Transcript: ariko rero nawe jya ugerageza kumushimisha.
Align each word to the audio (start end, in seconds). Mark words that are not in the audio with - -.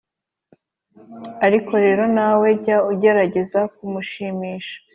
ariko 1.45 1.73
rero 1.85 2.03
nawe 2.15 2.47
jya 2.61 2.77
ugerageza 2.91 3.59
kumushimisha. 3.75 4.75